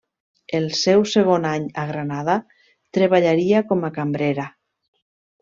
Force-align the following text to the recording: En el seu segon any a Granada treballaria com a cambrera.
En 0.51 0.55
el 0.59 0.63
seu 0.77 1.03
segon 1.11 1.45
any 1.49 1.67
a 1.81 1.83
Granada 1.91 2.39
treballaria 2.99 3.61
com 3.73 3.87
a 3.91 3.93
cambrera. 4.01 4.49